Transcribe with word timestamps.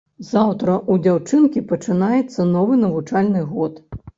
Заўтра 0.27 0.71
ў 0.77 0.93
дзяўчынкі 1.07 1.63
пачынаецца 1.73 2.49
новы 2.57 2.81
навучальны 2.89 3.49
год. 3.55 3.81